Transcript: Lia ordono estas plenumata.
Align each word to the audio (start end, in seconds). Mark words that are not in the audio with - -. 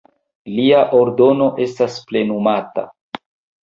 Lia 0.55 0.79
ordono 1.01 1.51
estas 1.69 2.01
plenumata. 2.09 2.91